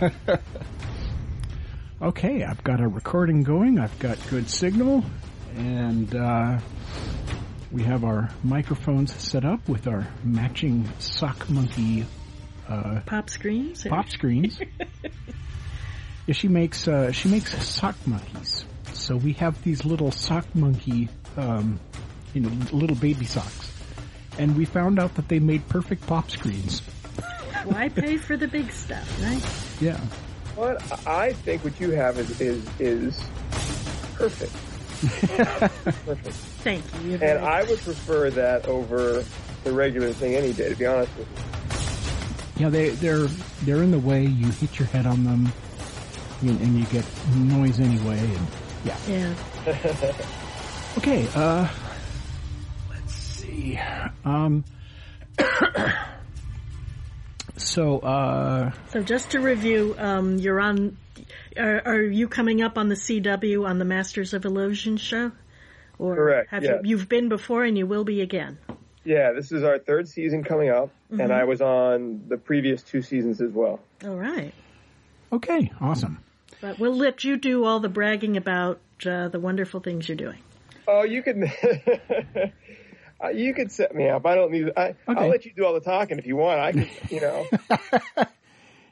[2.00, 3.80] Okay, I've got a recording going.
[3.80, 5.04] I've got good signal,
[5.56, 6.60] and uh,
[7.72, 12.06] we have our microphones set up with our matching sock monkey
[12.68, 13.84] uh, Pop screens?
[13.84, 14.60] or- pop screens.
[16.28, 18.64] yeah, she makes uh, she makes sock monkeys.
[18.92, 21.80] So we have these little sock monkey, um,
[22.32, 23.72] you know, little baby socks,
[24.38, 26.80] and we found out that they made perfect pop screens.
[27.68, 29.42] Why pay for the big stuff, right?
[29.80, 29.98] Yeah.
[30.56, 33.20] What I think what you have is is is
[34.14, 34.52] perfect.
[36.06, 36.34] perfect.
[36.64, 37.12] Thank you.
[37.12, 39.22] And very- I would prefer that over
[39.64, 41.28] the regular thing any day, to be honest with
[42.56, 42.64] you.
[42.64, 43.26] Yeah, they they're
[43.62, 44.24] they're in the way.
[44.24, 45.52] You hit your head on them,
[46.40, 47.04] and, and you get
[47.36, 48.18] noise anyway.
[48.18, 48.46] And
[48.84, 48.96] yeah.
[49.06, 50.14] yeah.
[50.96, 51.28] Okay.
[51.34, 51.68] Uh,
[52.90, 53.78] let's see.
[54.24, 54.64] Um.
[57.58, 60.96] so uh, So just to review, um, you're on.
[61.56, 65.32] Are, are you coming up on the CW on the Masters of Illusion show?
[65.98, 66.74] Or Correct, Have yeah.
[66.82, 68.58] you, you've been before and you will be again.
[69.04, 73.00] Yeah, this is our third season coming up, and I was on the previous two
[73.02, 73.80] seasons as well.
[74.04, 74.52] All right.
[75.32, 76.22] okay, awesome.
[76.60, 80.38] But we'll let you do all the bragging about uh, the wonderful things you're doing.
[80.86, 81.50] Oh, you can.
[83.22, 84.24] Uh, you could set me up.
[84.26, 84.70] I don't need.
[84.76, 85.20] I, Okay.
[85.20, 86.60] I'll let you do all the talking if you want.
[86.60, 87.46] I can, you know.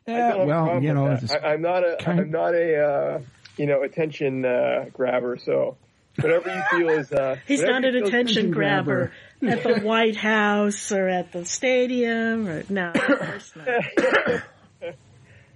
[0.08, 1.44] Yeah, don't have a well, you know, with it's- that.
[1.44, 1.96] I, I'm not a.
[1.98, 2.76] kind- am not a.
[2.80, 3.20] Uh,
[3.56, 5.36] you know, attention uh, grabber.
[5.36, 5.76] So
[6.20, 7.10] whatever you feel is.
[7.12, 12.62] Uh, He's not an attention grabber at the White House or at the stadium or
[12.68, 14.42] no, of not.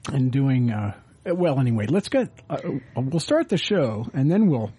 [0.09, 0.94] and doing uh,
[1.26, 1.60] well.
[1.60, 2.30] Anyway, let's get.
[2.48, 2.59] Uh,
[2.97, 4.72] we'll start the show, and then we'll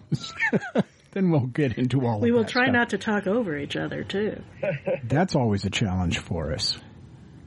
[1.12, 2.20] then we'll get into all.
[2.20, 2.74] We of will that try stuff.
[2.74, 4.42] not to talk over each other too.
[5.04, 6.78] That's always a challenge for us.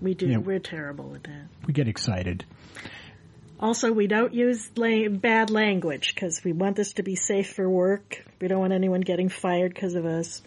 [0.01, 0.27] We do.
[0.27, 0.37] Yeah.
[0.37, 1.47] We're terrible at that.
[1.65, 2.45] We get excited.
[3.59, 7.67] Also, we don't use la- bad language because we want this to be safe for
[7.69, 8.23] work.
[8.41, 10.41] We don't want anyone getting fired because of us.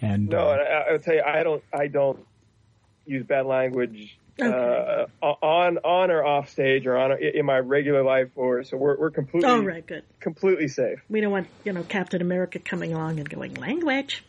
[0.00, 1.62] And No, uh, I, I'll tell you, I don't.
[1.72, 2.24] I don't
[3.06, 4.16] use bad language.
[4.40, 5.08] Okay.
[5.22, 8.98] Uh, on on or off stage or on in my regular life or so we're
[8.98, 10.04] we're completely All right, good.
[10.20, 10.98] completely safe.
[11.08, 14.24] We don't want you know Captain America coming along and going language.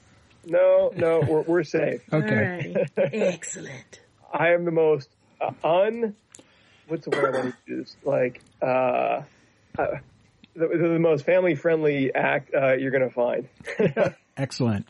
[0.45, 2.01] No, no, we're we're safe.
[2.13, 2.87] okay.
[2.95, 3.09] Alrighty.
[3.11, 3.99] excellent.
[4.31, 5.09] I am the most
[5.41, 6.15] uh, un.
[6.87, 7.97] What's the word I want to use?
[8.05, 9.23] Like, uh, uh,
[10.55, 13.49] the, the most family friendly act uh, you're going to find.
[14.37, 14.87] Excellent.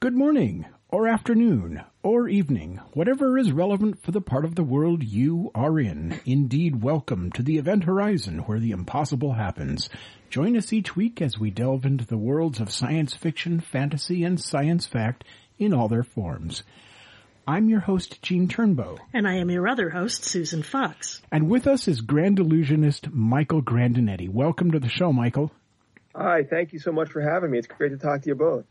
[0.00, 5.02] Good morning, or afternoon, or evening, whatever is relevant for the part of the world
[5.02, 6.20] you are in.
[6.26, 9.88] Indeed, welcome to the Event Horizon, where the impossible happens.
[10.28, 14.38] Join us each week as we delve into the worlds of science fiction, fantasy, and
[14.38, 15.24] science fact
[15.58, 16.62] in all their forms.
[17.48, 21.22] I'm your host, Gene Turnbow, And I am your other host, Susan Fox.
[21.32, 24.28] and with us is Grand Illusionist Michael Grandinetti.
[24.28, 25.52] Welcome to the show, Michael.
[26.14, 27.56] Hi, thank you so much for having me.
[27.56, 28.66] It's great to talk to you both.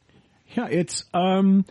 [0.55, 1.65] Yeah, it's um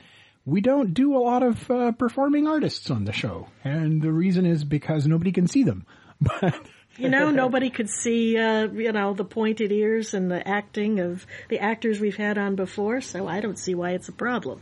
[0.44, 4.46] we don't do a lot of uh, performing artists on the show, and the reason
[4.46, 5.86] is because nobody can see them.
[6.20, 6.54] But
[6.98, 11.26] You know, nobody could see, uh, you know, the pointed ears and the acting of
[11.48, 14.60] the actors we've had on before, so I don't see why it's a problem.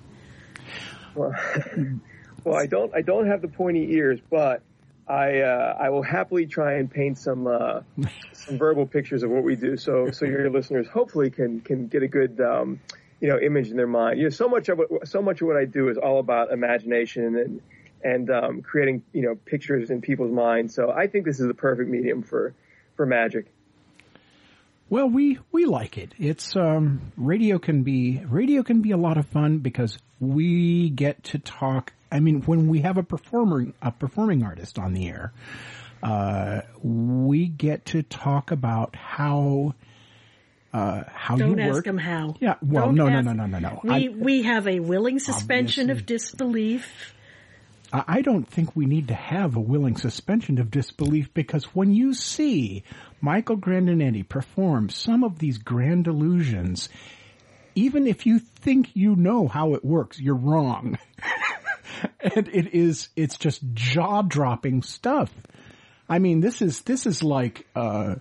[1.15, 1.35] Well,
[2.45, 4.63] well, I don't I don't have the pointy ears, but
[5.09, 7.81] I uh, I will happily try and paint some uh,
[8.33, 12.03] some verbal pictures of what we do, so so your listeners hopefully can can get
[12.03, 12.81] a good um,
[13.21, 14.19] you know image in their mind.
[14.19, 16.53] You know, so much of what, so much of what I do is all about
[16.53, 17.61] imagination and
[18.03, 20.75] and um, creating you know pictures in people's minds.
[20.75, 22.55] So I think this is the perfect medium for
[22.97, 23.47] for magic.
[24.89, 26.15] well, we we like it.
[26.19, 31.23] It's um radio can be radio can be a lot of fun because we get
[31.25, 35.33] to talk I mean, when we have a performer, a performing artist on the air,
[36.03, 39.75] uh, we get to talk about how
[40.73, 41.85] uh, how Don't you ask work.
[41.85, 42.35] them how.
[42.41, 43.81] Yeah, well, Don't no, no, ask- no, no, no, no.
[43.85, 47.15] We I- we have a willing suspension of disbelief.
[47.93, 51.95] I I don't think we need to have a willing suspension of disbelief because when
[51.95, 52.85] you see
[53.23, 56.91] Michael Grandinetti perform some of these grand illusions,
[57.75, 60.99] even if you think you know how it works, you're wrong.
[62.21, 65.33] and it is, it's just jaw dropping stuff.
[66.09, 68.17] I mean, this is, this is like, uh,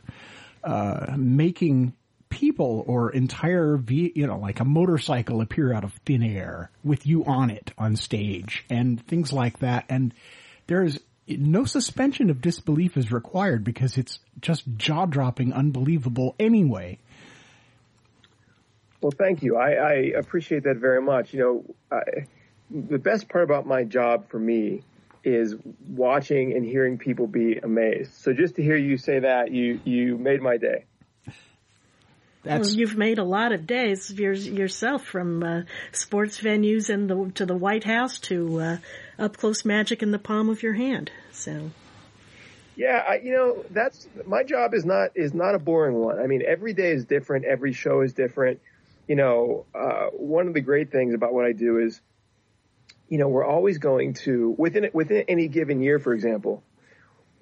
[0.63, 1.93] uh, making
[2.29, 7.23] people or entire, you know, like a motorcycle appear out of thin air with you
[7.25, 9.85] on it on stage and things like that.
[9.89, 10.13] And
[10.67, 16.99] there's no suspension of disbelief is required because it's just jaw dropping, unbelievable anyway.
[19.01, 19.57] Well, thank you.
[19.57, 21.33] I, I appreciate that very much.
[21.33, 22.27] You know, I,
[22.71, 24.83] the best part about my job for me
[25.23, 25.55] is
[25.89, 28.13] watching and hearing people be amazed.
[28.13, 30.85] So just to hear you say that, you you made my day.
[32.43, 35.61] That's, Well, you've made a lot of days yourself, from uh,
[35.91, 38.77] sports venues and the to the White House to uh,
[39.19, 41.11] up close magic in the palm of your hand.
[41.31, 41.71] So
[42.75, 46.19] Yeah, I, you know, that's my job is not is not a boring one.
[46.19, 47.45] I mean, every day is different.
[47.45, 48.61] Every show is different.
[49.07, 51.99] You know, uh, one of the great things about what I do is,
[53.09, 56.63] you know, we're always going to within within any given year, for example,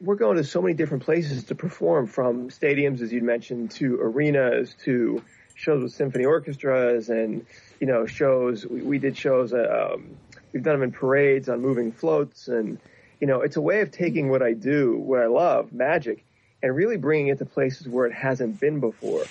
[0.01, 3.99] we're going to so many different places to perform, from stadiums, as you mentioned, to
[4.01, 5.21] arenas, to
[5.55, 7.45] shows with symphony orchestras, and
[7.79, 8.65] you know, shows.
[8.65, 9.53] We, we did shows.
[9.53, 10.17] uh, Um,
[10.51, 12.77] we've done them in parades on moving floats, and
[13.19, 16.25] you know, it's a way of taking what I do, what I love, magic,
[16.61, 19.23] and really bringing it to places where it hasn't been before.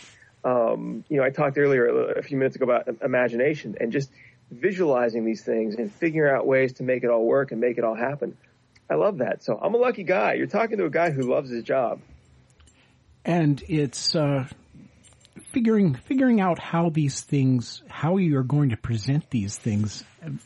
[0.45, 4.11] Um, you know, I talked earlier a few minutes ago about imagination and just
[4.51, 7.85] visualizing these things and figuring out ways to make it all work and make it
[7.85, 8.37] all happen.
[8.89, 9.43] I love that.
[9.43, 10.35] So I'm a lucky guy.
[10.35, 12.01] You're talking to a guy who loves his job.
[13.25, 14.47] and it's uh,
[15.53, 20.05] figuring figuring out how these things, how you're going to present these things,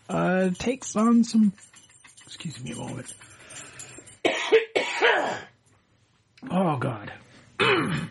[0.09, 1.53] uh, takes on some.
[2.27, 3.15] Excuse me a moment.
[6.51, 7.13] oh God.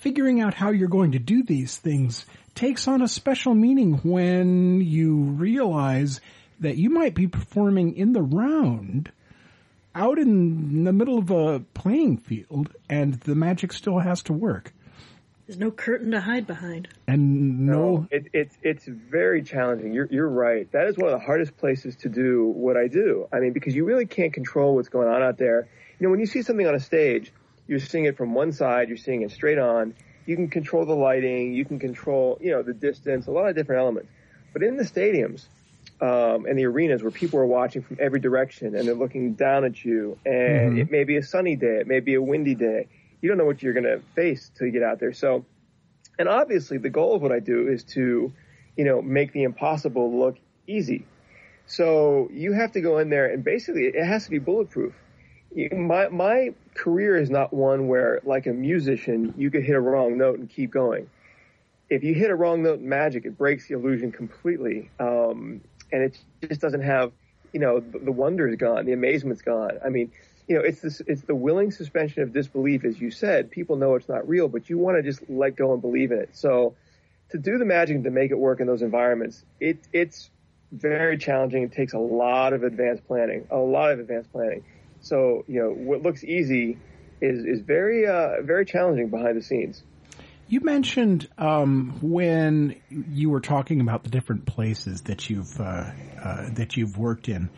[0.00, 2.24] figuring out how you're going to do these things
[2.54, 6.20] takes on a special meaning when you realize
[6.60, 9.10] that you might be performing in the round
[9.94, 14.72] out in the middle of a playing field and the magic still has to work.
[15.46, 16.88] there's no curtain to hide behind.
[17.06, 19.92] And no, It, it's it's very challenging.
[19.92, 20.70] You're you're right.
[20.72, 23.28] That is one of the hardest places to do what I do.
[23.32, 25.68] I mean, because you really can't control what's going on out there.
[25.98, 27.32] You know, when you see something on a stage,
[27.68, 29.94] you're seeing it from one side, you're seeing it straight on.
[30.26, 33.54] You can control the lighting, you can control, you know, the distance, a lot of
[33.54, 34.10] different elements.
[34.54, 35.44] But in the stadiums
[36.00, 39.64] um, and the arenas where people are watching from every direction and they're looking down
[39.64, 42.88] at you, and it may be a sunny day, it may be a windy day.
[43.20, 45.12] You don't know what you're going to face till you get out there.
[45.12, 45.44] So,
[46.18, 48.32] and obviously, the goal of what I do is to,
[48.76, 50.36] you know, make the impossible look
[50.66, 51.06] easy.
[51.66, 54.94] So you have to go in there and basically it has to be bulletproof.
[55.72, 60.18] My my career is not one where, like a musician, you could hit a wrong
[60.18, 61.08] note and keep going.
[61.88, 65.60] If you hit a wrong note in magic, it breaks the illusion completely, um,
[65.94, 66.18] and it
[66.48, 67.12] just doesn't have,
[67.52, 69.78] you know, the, wonder is gone, the amazement's gone.
[69.84, 70.10] I mean,
[70.48, 73.50] you know, it's this, it's the willing suspension of disbelief, as you said.
[73.52, 76.18] People know it's not real, but you want to just let go and believe in
[76.18, 76.30] it.
[76.32, 76.74] So,
[77.30, 80.30] to do the magic to make it work in those environments, it it's
[80.72, 81.62] very challenging.
[81.62, 84.64] It takes a lot of advanced planning, a lot of advanced planning.
[85.00, 86.76] So, you know, what looks easy
[87.20, 89.82] is is very uh, very challenging behind the scenes.
[90.48, 95.90] You mentioned um, when you were talking about the different places that you've uh,
[96.22, 97.50] uh, that you've worked in.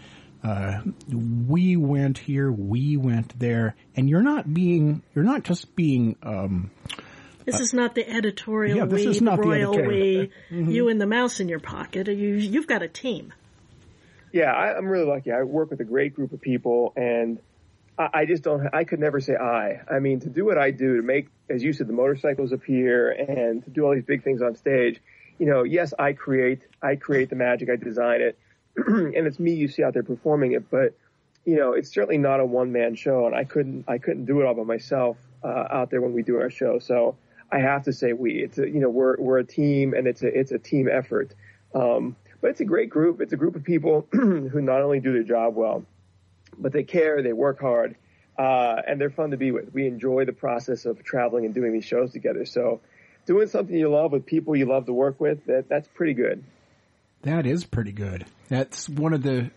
[0.44, 6.14] Uh, we went here, we went there, and you're not being, you're not just being
[6.22, 6.70] um,
[7.44, 10.28] This is not the editorial yeah, this we, is not the the royal editorial.
[10.50, 12.06] we, you and the mouse in your pocket.
[12.06, 13.32] You, you've got a team.
[14.32, 15.32] Yeah, I, I'm really lucky.
[15.32, 17.38] I work with a great group of people, and
[17.98, 18.68] I, just don't.
[18.74, 19.80] I could never say I.
[19.90, 23.10] I mean, to do what I do, to make, as you said, the motorcycles appear,
[23.10, 25.00] and to do all these big things on stage.
[25.38, 26.62] You know, yes, I create.
[26.82, 27.70] I create the magic.
[27.70, 28.38] I design it,
[28.76, 30.70] and it's me you see out there performing it.
[30.70, 30.94] But
[31.46, 33.84] you know, it's certainly not a one man show, and I couldn't.
[33.88, 36.78] I couldn't do it all by myself uh, out there when we do our show.
[36.78, 37.16] So
[37.50, 38.42] I have to say we.
[38.42, 41.34] It's a, you know, we're we're a team, and it's a it's a team effort.
[41.74, 43.22] Um, but it's a great group.
[43.22, 45.84] It's a group of people who not only do their job well,
[46.58, 47.96] but they care, they work hard,
[48.38, 49.72] uh, and they're fun to be with.
[49.72, 52.44] We enjoy the process of traveling and doing these shows together.
[52.44, 52.80] So
[53.26, 56.44] doing something you love with people you love to work with, that, that's pretty good.
[57.22, 58.26] That is pretty good.
[58.48, 59.50] That's one of the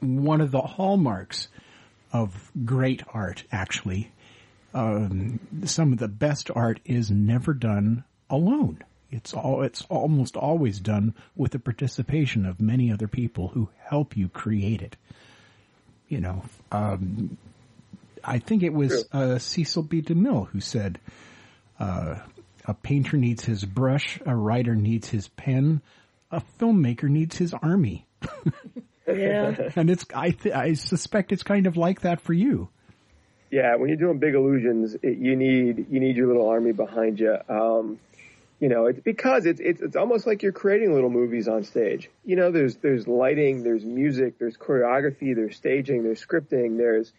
[0.00, 1.48] one of the hallmarks
[2.12, 3.44] of great art.
[3.50, 4.12] Actually,
[4.74, 8.82] um, some of the best art is never done alone.
[9.10, 14.16] It's all it's almost always done with the participation of many other people who help
[14.16, 14.96] you create it.
[16.08, 17.36] You know, um,
[18.24, 20.02] I think it was uh, Cecil B.
[20.02, 20.98] DeMille who said,
[21.80, 22.16] uh,
[22.66, 25.82] "A painter needs his brush, a writer needs his pen,
[26.30, 28.06] a filmmaker needs his army."
[29.06, 29.70] Yeah.
[29.76, 32.68] and it's I th- I suspect it's kind of like that for you.
[33.50, 37.20] Yeah, when you're doing big illusions, it, you need you need your little army behind
[37.20, 37.36] you.
[37.48, 37.98] Um,
[38.58, 42.10] you know, it's because it's it's it's almost like you're creating little movies on stage.
[42.24, 47.12] You know, there's there's lighting, there's music, there's choreography, there's staging, there's scripting, there's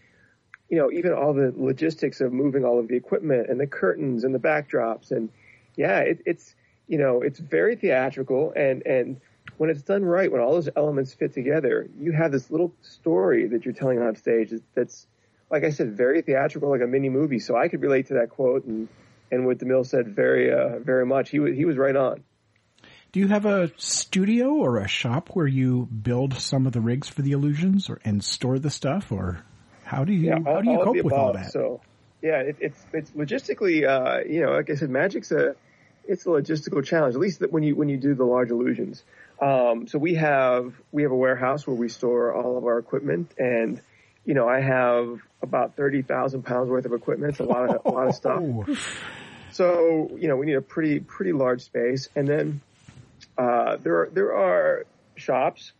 [0.69, 4.23] you know even all the logistics of moving all of the equipment and the curtains
[4.23, 5.29] and the backdrops and
[5.75, 6.55] yeah, it, it's
[6.87, 9.21] you know it's very theatrical and and
[9.57, 13.47] when it's done right, when all those elements fit together, you have this little story
[13.47, 15.07] that you're telling on stage that's,
[15.49, 17.39] like I said, very theatrical, like a mini movie.
[17.39, 18.89] So I could relate to that quote and,
[19.31, 21.29] and what DeMille said very, uh, very much.
[21.29, 22.23] He was, he was right on.
[23.11, 27.07] Do you have a studio or a shop where you build some of the rigs
[27.07, 29.43] for the illusions or, and store the stuff or
[29.83, 31.51] how do you, Yeah, all, how do you cope with all that?
[31.51, 31.81] So,
[32.21, 35.55] yeah, it, it's it's logistically, uh, you know, like I said, magic's a
[36.07, 37.15] it's a logistical challenge.
[37.15, 39.03] At least that when you when you do the large illusions.
[39.41, 43.33] Um, so we have we have a warehouse where we store all of our equipment,
[43.37, 43.81] and
[44.27, 47.31] you know, I have about thirty thousand pounds worth of equipment.
[47.31, 48.43] It's a lot of a lot of stuff.
[49.57, 52.09] So, you know, we need a pretty, pretty large space.
[52.15, 52.61] And then,
[53.39, 55.71] uh, there are, there are shops,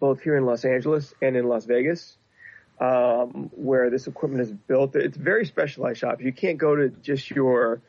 [0.00, 2.16] both here in Los Angeles and in Las Vegas,
[2.80, 4.96] um, where this equipment is built.
[4.96, 6.20] It's very specialized shops.
[6.24, 7.80] You can't go to just your,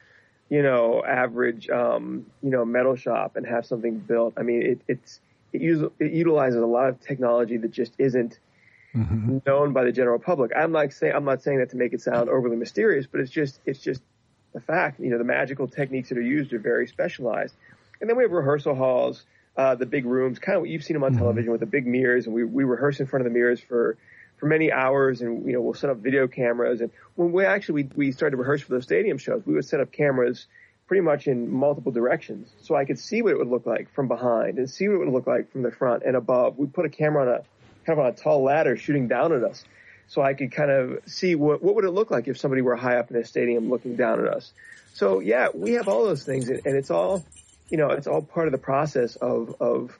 [0.49, 4.35] you know, average, um, you know, metal shop and have something built.
[4.37, 5.19] I mean, it, it's,
[5.51, 8.37] it, use, it utilizes a lot of technology that just isn't,
[8.93, 10.51] known by the general public.
[10.55, 13.31] I'm not saying I'm not saying that to make it sound overly mysterious, but it's
[13.31, 14.01] just it's just
[14.53, 14.99] the fact.
[14.99, 17.55] You know, the magical techniques that are used are very specialized.
[17.99, 19.23] And then we have rehearsal halls,
[19.55, 21.85] uh, the big rooms, kind of what you've seen them on television with the big
[21.85, 23.97] mirrors, and we we rehearse in front of the mirrors for
[24.37, 26.81] for many hours, and you know we'll set up video cameras.
[26.81, 29.65] And when we actually we, we started to rehearse for those stadium shows, we would
[29.65, 30.47] set up cameras
[30.87, 34.07] pretty much in multiple directions, so I could see what it would look like from
[34.07, 36.57] behind and see what it would look like from the front and above.
[36.57, 37.43] We put a camera on a
[37.85, 39.63] kind of on a tall ladder shooting down at us.
[40.07, 42.75] So I could kind of see what, what would it look like if somebody were
[42.75, 44.51] high up in a stadium looking down at us.
[44.93, 47.25] So yeah, we have all those things and, it's all,
[47.69, 49.97] you know, it's all part of the process of, of,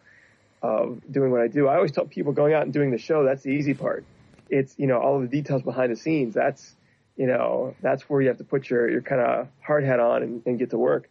[0.61, 1.67] of doing what I do.
[1.67, 4.03] I always tell people going out and doing the show, that's the easy part.
[4.49, 6.33] It's, you know, all of the details behind the scenes.
[6.33, 6.75] That's,
[7.15, 10.23] you know, that's where you have to put your, your kind of hard hat on
[10.23, 11.09] and, and get to work.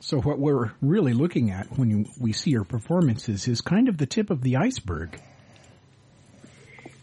[0.00, 3.98] So what we're really looking at when you, we see your performances is kind of
[3.98, 5.20] the tip of the iceberg.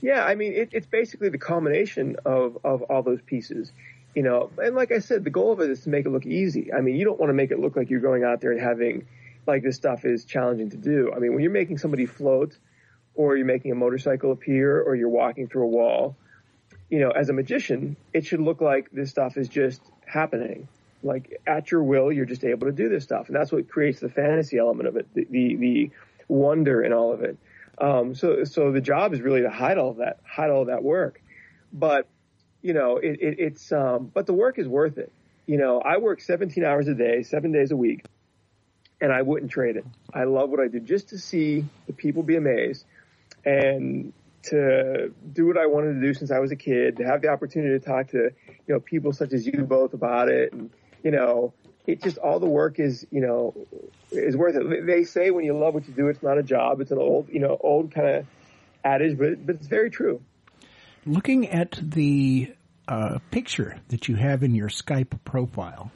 [0.04, 3.72] Yeah, I mean, it, it's basically the culmination of, of all those pieces,
[4.14, 6.26] you know, and like I said, the goal of it is to make it look
[6.26, 6.74] easy.
[6.74, 8.60] I mean, you don't want to make it look like you're going out there and
[8.60, 9.08] having,
[9.48, 11.14] like this stuff is challenging to do.
[11.16, 12.58] I mean, when you're making somebody float
[13.16, 16.18] or you're making a motorcycle appear or you're walking through a wall,
[16.90, 20.68] you know, as a magician, it should look like this stuff is just happening.
[21.02, 23.28] Like at your will, you're just able to do this stuff.
[23.28, 25.92] And that's what creates the fantasy element of it, the, the, the
[26.28, 27.38] wonder in all of it.
[27.78, 31.22] Um, so, so the job is really to hide all that, hide all that work.
[31.72, 32.08] But,
[32.62, 35.12] you know, it, it, it's, um, but the work is worth it.
[35.46, 38.06] You know, I work 17 hours a day, seven days a week,
[39.02, 39.86] and I wouldn't trade it.
[40.14, 42.86] I love what I do just to see the people be amazed
[43.44, 44.14] and
[44.44, 47.30] to do what I wanted to do since I was a kid, to have the
[47.30, 48.30] opportunity to talk to,
[48.68, 50.54] you know, people such as you both about it.
[50.54, 50.70] And,
[51.04, 51.54] you know,
[51.86, 53.54] it just, all the work is, you know,
[54.12, 54.86] is worth it.
[54.86, 56.82] They say when you love what you do, it's not a job.
[56.82, 58.26] It's an old, you know, old kind of
[58.84, 60.22] adage, but, but it's very true.
[61.06, 62.54] Looking at the
[62.88, 65.92] uh, picture that you have in your Skype profile,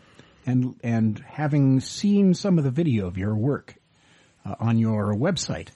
[0.45, 3.75] and and having seen some of the video of your work
[4.45, 5.69] uh, on your website,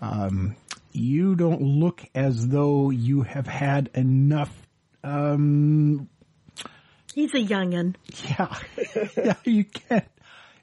[0.00, 0.56] um,
[0.92, 4.54] you don't look as though you have had enough.
[5.04, 6.08] Um,
[7.14, 7.96] He's a youngin.
[8.28, 8.56] yeah,
[9.16, 10.04] yeah, you can't.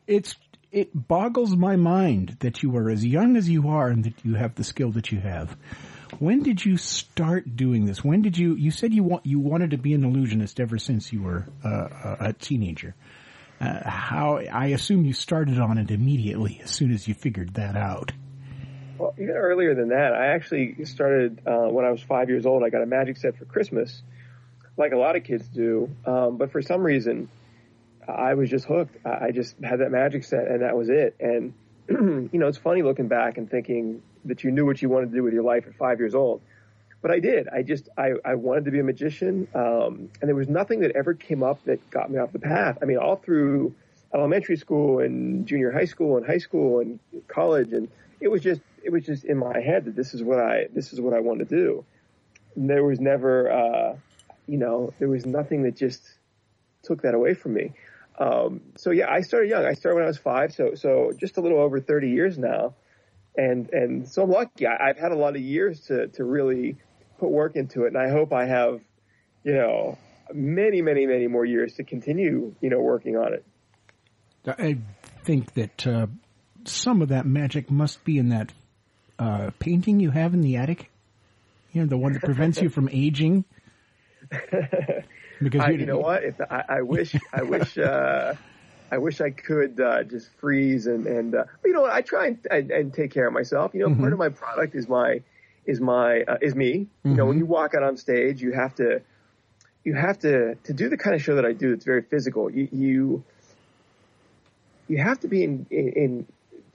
[0.05, 0.35] It's
[0.71, 4.35] it boggles my mind that you are as young as you are and that you
[4.35, 5.55] have the skill that you have.
[6.19, 8.03] When did you start doing this?
[8.03, 8.55] When did you?
[8.55, 11.69] You said you want you wanted to be an illusionist ever since you were uh,
[11.69, 12.95] a, a teenager.
[13.59, 14.37] Uh, how?
[14.37, 18.11] I assume you started on it immediately as soon as you figured that out.
[18.97, 22.63] Well, even earlier than that, I actually started uh, when I was five years old.
[22.63, 24.01] I got a magic set for Christmas,
[24.77, 25.89] like a lot of kids do.
[26.05, 27.29] Um, but for some reason,
[28.07, 29.05] I was just hooked.
[29.05, 31.15] I just had that magic set, and that was it.
[31.19, 31.53] And
[31.89, 35.15] you know, it's funny looking back and thinking that you knew what you wanted to
[35.15, 36.41] do with your life at five years old.
[37.01, 37.48] But I did.
[37.48, 39.48] I just, I, I wanted to be a magician.
[39.53, 42.79] Um, and there was nothing that ever came up that got me off the path.
[42.81, 43.75] I mean, all through
[44.13, 47.72] elementary school and junior high school and high school and college.
[47.72, 50.67] And it was just, it was just in my head that this is what I,
[50.74, 51.86] this is what I want to do.
[52.55, 53.96] And there was never, uh,
[54.47, 56.01] you know, there was nothing that just
[56.83, 57.73] took that away from me.
[58.17, 59.65] Um, so yeah, I started young.
[59.65, 62.73] I started when I was five, so so just a little over 30 years now,
[63.35, 64.65] and and so I'm lucky.
[64.65, 66.77] I, I've had a lot of years to to really
[67.19, 68.81] put work into it, and I hope I have,
[69.43, 69.99] you know,
[70.33, 73.45] many many many more years to continue, you know, working on it.
[74.47, 74.77] I
[75.23, 76.07] think that uh,
[76.63, 78.51] some of that magic must be in that
[79.19, 80.89] uh, painting you have in the attic.
[81.73, 83.45] You know, the one that prevents you from aging.
[85.39, 86.24] Because I, you know what?
[86.24, 88.34] If I, I wish, I wish, uh,
[88.91, 91.91] I wish I could uh, just freeze and and uh, you know what?
[91.91, 93.74] I try and, and, and take care of myself.
[93.74, 94.01] You know, mm-hmm.
[94.01, 95.22] part of my product is my
[95.65, 96.72] is my uh, is me.
[96.74, 97.10] Mm-hmm.
[97.10, 97.41] You know, when mm-hmm.
[97.41, 99.01] you walk out on stage, you have to
[99.84, 101.74] you have to to do the kind of show that I do.
[101.74, 102.50] It's very physical.
[102.50, 103.24] You you,
[104.88, 106.27] you have to be in, in, in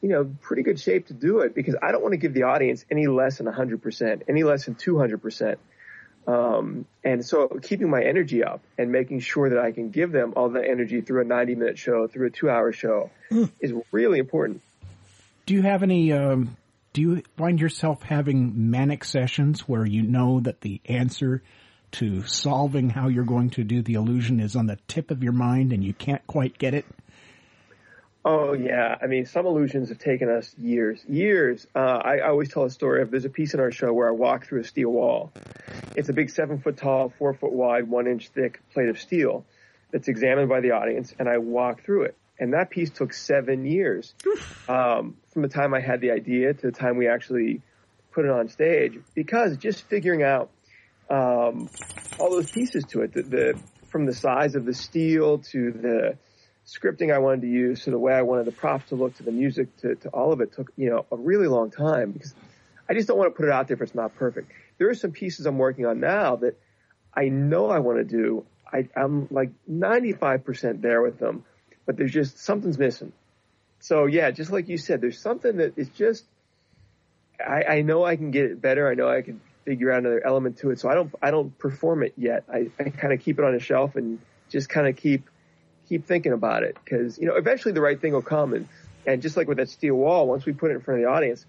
[0.02, 2.44] you know pretty good shape to do it because I don't want to give the
[2.44, 5.56] audience any less than 100%, any less than 200%.
[6.26, 10.34] Um, and so keeping my energy up and making sure that I can give them
[10.36, 13.50] all the energy through a 90 minute show, through a two hour show mm.
[13.60, 14.62] is really important.
[15.46, 16.56] Do you have any, um,
[16.92, 21.42] do you find yourself having manic sessions where you know that the answer
[21.92, 25.32] to solving how you're going to do the illusion is on the tip of your
[25.32, 26.86] mind and you can't quite get it?
[28.24, 31.66] Oh yeah, I mean, some illusions have taken us years, years.
[31.74, 34.06] Uh, I, I, always tell a story of there's a piece in our show where
[34.06, 35.32] I walk through a steel wall.
[35.94, 39.44] It's a big seven foot tall, four foot wide, one inch thick plate of steel
[39.90, 42.16] that's examined by the audience, and I walk through it.
[42.38, 44.14] And that piece took seven years
[44.68, 47.61] um, from the time I had the idea to the time we actually
[48.11, 50.50] put it on stage, because just figuring out
[51.11, 51.68] um,
[52.18, 53.58] all those pieces to it, the, the
[53.88, 56.16] from the size of the steel to the
[56.66, 59.22] scripting I wanted to use to the way I wanted the props to look to
[59.22, 62.35] the music to, to all of it took, you know, a really long time because
[62.88, 64.50] I just don't want to put it out there if it's not perfect.
[64.83, 66.59] There are some pieces I'm working on now that
[67.14, 68.45] I know I want to do.
[68.66, 71.45] I, I'm like 95% there with them,
[71.87, 73.12] but there's just something's missing.
[73.79, 76.25] So yeah, just like you said, there's something that is just,
[77.38, 78.90] I, I know I can get it better.
[78.90, 80.81] I know I can figure out another element to it.
[80.81, 82.42] So I don't, I don't perform it yet.
[82.53, 84.18] I, I kind of keep it on a shelf and
[84.49, 85.31] just kind of keep
[85.88, 88.68] keep thinking about it because you know eventually the right thing will come and
[89.07, 91.12] and just like with that steel wall, once we put it in front of the
[91.12, 91.47] audience,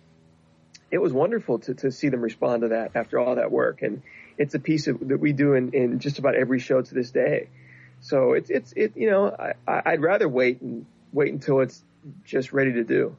[0.93, 3.81] it was wonderful to to see them respond to that after all that work.
[3.81, 4.03] And
[4.37, 7.09] it's a piece of, that we do in in just about every show to this
[7.09, 7.49] day.
[8.01, 9.35] So it's it's it you know
[9.67, 11.83] I I'd rather wait and wait until it's
[12.25, 13.15] just ready to do.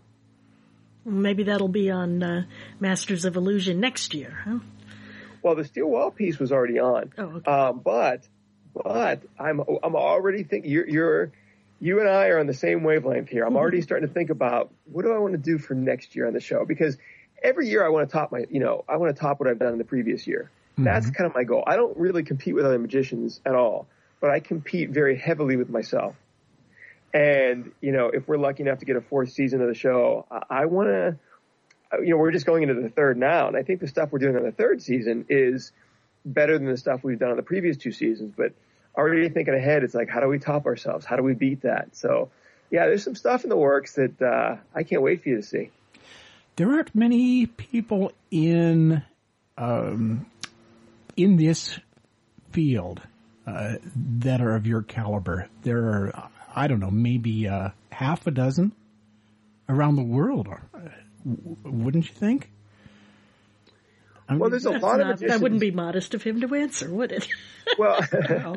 [1.04, 2.44] Maybe that'll be on uh,
[2.78, 4.60] Masters of Illusion next year, huh?
[5.42, 7.12] Well, the steel wall piece was already on.
[7.18, 7.50] Oh, okay.
[7.50, 8.22] Um, but
[8.72, 11.32] but I'm I'm already thinking you're, you're
[11.80, 13.44] you and I are on the same wavelength here.
[13.44, 13.84] I'm already mm-hmm.
[13.84, 16.40] starting to think about what do I want to do for next year on the
[16.40, 16.96] show because
[17.44, 19.58] every year I want to top my you know I want to top what I've
[19.58, 20.50] done in the previous year.
[20.72, 20.84] Mm-hmm.
[20.84, 21.62] That's kind of my goal.
[21.66, 23.86] I don't really compete with other magicians at all,
[24.20, 26.16] but I compete very heavily with myself.
[27.12, 30.26] And you know, if we're lucky enough to get a fourth season of the show,
[30.30, 31.18] I, I want to.
[32.02, 34.18] You know, we're just going into the third now, and I think the stuff we're
[34.18, 35.70] doing on the third season is
[36.24, 38.34] better than the stuff we've done on the previous two seasons.
[38.36, 38.52] But
[38.96, 41.04] already thinking ahead, it's like, how do we top ourselves?
[41.04, 41.94] How do we beat that?
[41.94, 42.30] So,
[42.68, 45.42] yeah, there's some stuff in the works that uh, I can't wait for you to
[45.42, 45.70] see.
[46.56, 49.02] There aren't many people in
[49.58, 50.26] um,
[51.16, 51.78] in this
[52.52, 53.00] field
[53.46, 53.74] uh,
[54.20, 55.48] that are of your caliber.
[55.62, 58.72] There are, I don't know, maybe uh, half a dozen
[59.68, 60.48] around the world.
[60.48, 60.78] Uh,
[61.64, 62.50] wouldn't you think?
[64.28, 66.54] I mean, well, there's a lot not, of That wouldn't be modest of him to
[66.54, 67.28] answer, would it?
[67.78, 67.98] well,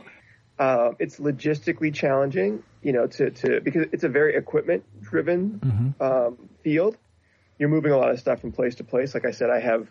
[0.59, 6.03] uh, it's logistically challenging, you know, to, to because it's a very equipment driven mm-hmm.
[6.03, 6.97] um, field.
[7.59, 9.13] You're moving a lot of stuff from place to place.
[9.13, 9.87] Like I said, I have,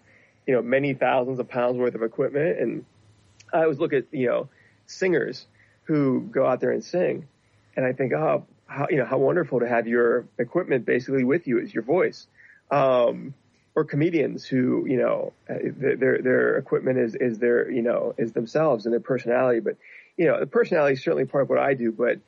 [0.46, 2.84] you know, many thousands of pounds worth of equipment, and
[3.52, 4.48] I always look at you know
[4.86, 5.46] singers
[5.84, 7.26] who go out there and sing,
[7.76, 11.46] and I think, oh, how you know how wonderful to have your equipment basically with
[11.46, 12.26] you is your voice.
[12.70, 13.34] Um,
[13.76, 18.86] or comedians who, you know, their, their equipment is, is their, you know, is themselves
[18.86, 19.60] and their personality.
[19.60, 19.76] But,
[20.16, 22.18] you know, the personality is certainly part of what I do, but,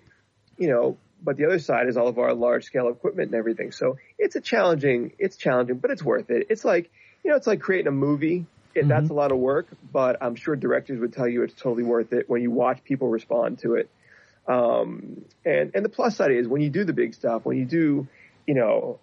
[0.58, 3.72] you know, but the other side is all of our large scale equipment and everything.
[3.72, 6.46] So it's a challenging, it's challenging, but it's worth it.
[6.50, 6.90] It's like,
[7.24, 8.46] you know, it's like creating a movie.
[8.74, 8.88] It, mm-hmm.
[8.88, 12.12] That's a lot of work, but I'm sure directors would tell you it's totally worth
[12.12, 13.90] it when you watch people respond to it.
[14.46, 17.64] Um, and, and the plus side is when you do the big stuff, when you
[17.64, 18.06] do,
[18.46, 18.98] you know,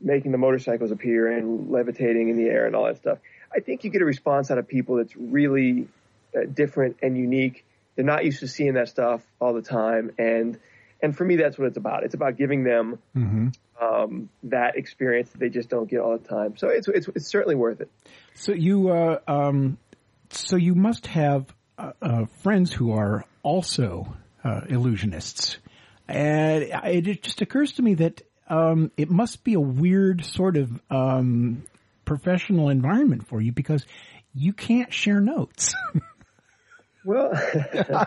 [0.00, 3.18] making the motorcycles appear and levitating in the air and all that stuff.
[3.54, 5.88] I think you get a response out of people that's really
[6.36, 7.64] uh, different and unique.
[7.96, 10.58] They're not used to seeing that stuff all the time, and
[11.00, 12.04] and for me, that's what it's about.
[12.04, 13.48] It's about giving them mm-hmm.
[13.82, 16.56] um, that experience that they just don't get all the time.
[16.56, 17.90] So it's it's, it's certainly worth it.
[18.34, 19.78] So you uh, um,
[20.30, 25.58] so you must have uh, uh friends who are also uh, illusionists,
[26.08, 30.80] and it just occurs to me that um, it must be a weird sort of
[30.90, 31.62] um,
[32.04, 33.84] professional environment for you because
[34.34, 35.74] you can't share notes.
[37.04, 37.30] well,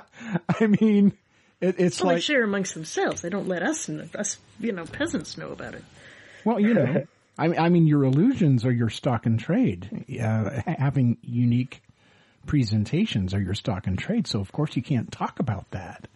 [0.60, 1.14] I mean,
[1.62, 3.22] it, it's well, like they share amongst themselves.
[3.22, 5.84] They don't let us, and us, you know, peasants know about it.
[6.44, 7.04] Well, you know,
[7.38, 10.06] I, I mean, your illusions are your stock and trade.
[10.22, 11.82] Uh, having unique
[12.46, 14.28] presentations are your stock and trade.
[14.28, 16.08] So of course you can't talk about that.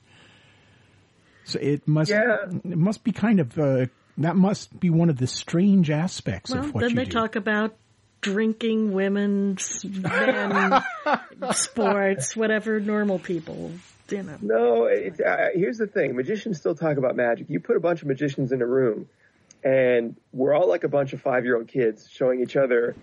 [1.43, 2.45] So it must yeah.
[2.49, 3.85] it must be kind of uh,
[4.17, 7.11] that must be one of the strange aspects well, of what then you they do.
[7.11, 7.75] talk about
[8.25, 10.83] drinking, women's, men,
[11.51, 13.71] sports, whatever normal people,
[14.09, 14.37] you know.
[14.41, 16.15] No, it, uh, here's the thing.
[16.15, 17.51] Magicians still talk about magic.
[17.51, 19.07] You put a bunch of magicians in a room
[19.63, 22.95] and we're all like a bunch of five year old kids showing each other,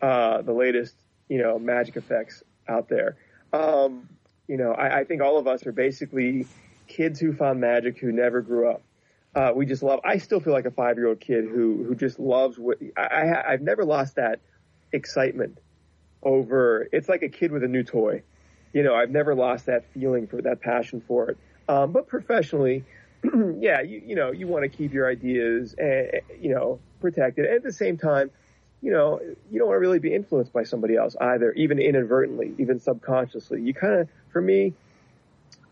[0.00, 0.94] uh, the latest,
[1.28, 3.16] you know, magic effects out there.
[3.52, 4.08] Um,
[4.48, 6.46] you know, I, I think all of us are basically
[6.86, 8.80] kids who found magic who never grew up
[9.34, 10.00] uh, we just love.
[10.04, 13.02] I still feel like a five year old kid who who just loves what I,
[13.02, 14.40] I I've never lost that
[14.92, 15.58] excitement
[16.22, 16.88] over.
[16.92, 18.22] It's like a kid with a new toy.
[18.72, 21.38] You know, I've never lost that feeling for that passion for it.
[21.68, 22.84] Um, but professionally,
[23.58, 27.46] yeah, you you know you want to keep your ideas and eh, you know protected.
[27.46, 28.30] And at the same time,
[28.80, 32.54] you know you don't want to really be influenced by somebody else either, even inadvertently,
[32.58, 33.62] even subconsciously.
[33.62, 34.72] You kind of, for me,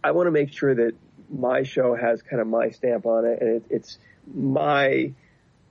[0.02, 0.94] I want to make sure that
[1.30, 3.98] my show has kind of my stamp on it, and it, it's
[4.34, 5.12] my,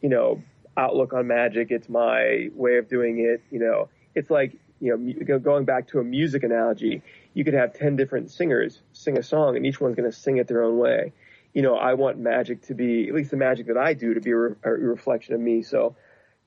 [0.02, 0.42] you know,
[0.78, 1.72] outlook on magic.
[1.72, 3.42] It's my way of doing it.
[3.52, 7.02] You know, it's like you know, going back to a music analogy,
[7.34, 10.38] you could have ten different singers sing a song, and each one's going to sing
[10.38, 11.14] it their own way.
[11.54, 14.22] You know, I want magic to be, at least the magic that I do, to
[14.22, 15.64] be a, re- a reflection of me.
[15.64, 15.96] So,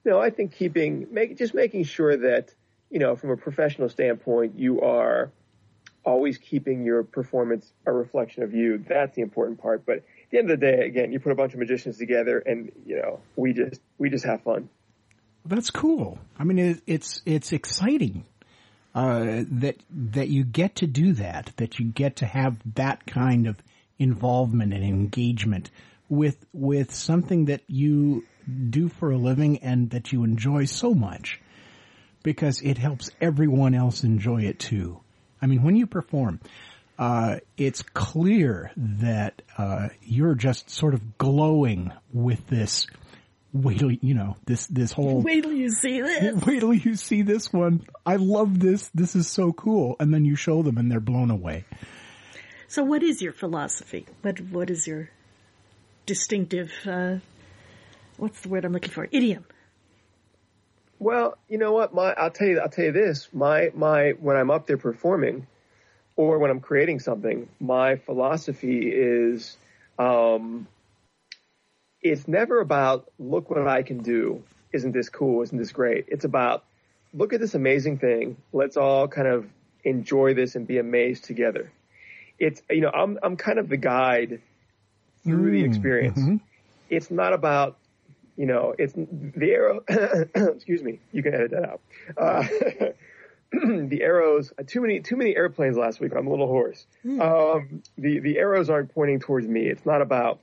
[0.04, 2.54] you know, I think keeping, make, just making sure that,
[2.90, 5.32] you know, from a professional standpoint, you are
[6.04, 8.78] always keeping your performance a reflection of you.
[8.78, 9.84] That's the important part.
[9.84, 12.70] But the end of the day, again, you put a bunch of magicians together and,
[12.86, 14.68] you know, we just, we just have fun.
[15.44, 16.18] That's cool.
[16.38, 18.24] I mean, it, it's, it's exciting,
[18.94, 23.46] uh, that, that you get to do that, that you get to have that kind
[23.46, 23.56] of
[23.98, 25.70] involvement and engagement
[26.08, 28.24] with, with something that you
[28.68, 31.40] do for a living and that you enjoy so much
[32.22, 35.00] because it helps everyone else enjoy it too.
[35.40, 36.40] I mean, when you perform,
[37.00, 42.86] uh, it's clear that uh, you're just sort of glowing with this.
[43.54, 44.66] Wait till you know this.
[44.66, 45.22] This whole.
[45.22, 46.44] Wait till you see this.
[46.46, 47.86] Wait till you see this one.
[48.04, 48.90] I love this.
[48.94, 49.96] This is so cool.
[49.98, 51.64] And then you show them, and they're blown away.
[52.68, 54.04] So, what is your philosophy?
[54.20, 55.08] What What is your
[56.04, 56.70] distinctive?
[56.86, 57.16] Uh,
[58.18, 59.08] what's the word I'm looking for?
[59.10, 59.46] Idiom.
[60.98, 61.94] Well, you know what?
[61.94, 63.26] My, I'll tell you, I'll tell you this.
[63.32, 65.46] My, my, when I'm up there performing
[66.20, 69.56] or when I'm creating something, my philosophy is,
[69.98, 70.68] um,
[72.02, 74.42] it's never about, look what I can do.
[74.70, 75.40] Isn't this cool?
[75.40, 76.04] Isn't this great?
[76.08, 76.62] It's about,
[77.14, 78.36] look at this amazing thing.
[78.52, 79.46] Let's all kind of
[79.82, 81.72] enjoy this and be amazed together.
[82.38, 84.42] It's, you know, I'm, I'm kind of the guide
[85.24, 86.18] through mm, the experience.
[86.18, 86.36] Mm-hmm.
[86.90, 87.78] It's not about
[88.36, 89.84] you know, it's the arrow.
[90.54, 90.98] excuse me.
[91.12, 91.80] You can edit that out.
[92.16, 92.44] Uh,
[93.88, 94.52] the arrows.
[94.58, 96.12] Uh, too many too many airplanes last week.
[96.16, 96.86] I'm a little hoarse.
[97.04, 97.20] Mm.
[97.20, 99.66] Um, the the arrows aren't pointing towards me.
[99.66, 100.40] It's not about.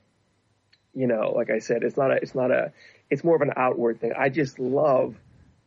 [0.94, 2.14] You know, like I said, it's not a.
[2.14, 2.72] It's not a.
[3.08, 4.12] It's more of an outward thing.
[4.18, 5.14] I just love.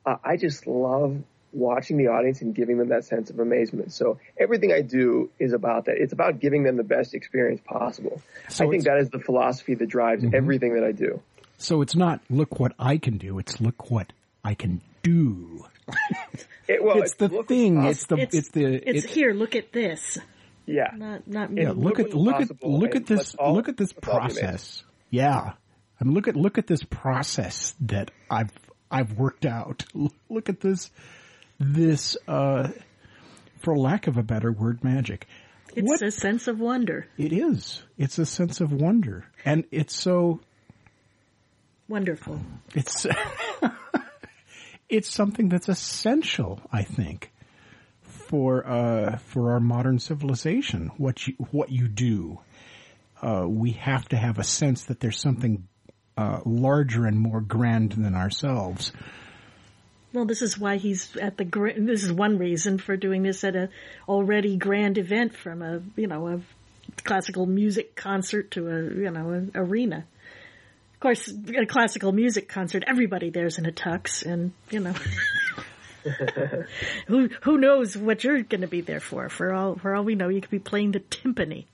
[0.05, 1.23] Uh, I just love
[1.53, 3.91] watching the audience and giving them that sense of amazement.
[3.91, 5.95] So everything I do is about that.
[5.97, 8.21] It's about giving them the best experience possible.
[8.49, 10.35] So I think that is the philosophy that drives mm-hmm.
[10.35, 11.21] everything that I do.
[11.57, 15.65] So it's not look what I can do, it's look what I can do.
[16.75, 17.83] it, well, it's, it's the thing.
[17.83, 19.33] It's the it's, it's the it's, it's, here.
[19.33, 20.17] Look at this.
[20.65, 20.91] Yeah.
[20.95, 21.63] Not not me.
[21.63, 24.83] Yeah, look, look at look at look at this look at this process.
[25.09, 25.53] Yeah.
[25.99, 28.51] I mean look at look at this process that I've
[28.89, 29.85] I've worked out.
[30.29, 30.91] Look at this
[31.59, 32.69] this uh
[33.59, 35.27] for lack of a better word magic.
[35.73, 37.07] It's what, a sense of wonder.
[37.17, 37.81] It is.
[37.97, 39.25] It's a sense of wonder.
[39.45, 40.41] And it's so
[41.91, 42.39] Wonderful.
[42.73, 43.05] It's
[44.91, 47.31] it's something that's essential, I think,
[48.01, 50.91] for uh, for our modern civilization.
[50.97, 52.39] What you what you do,
[53.21, 55.67] uh, we have to have a sense that there's something
[56.17, 58.91] uh, larger and more grand than ourselves.
[60.13, 61.45] Well, this is why he's at the.
[61.77, 63.69] This is one reason for doing this at a
[64.09, 66.41] already grand event, from a you know a
[67.03, 70.05] classical music concert to a you know an arena.
[71.01, 74.93] Of course, at a classical music concert, everybody there's in a tux, and you know.
[77.07, 79.27] who who knows what you're going to be there for?
[79.27, 81.65] For all for all we know, you could be playing the timpani.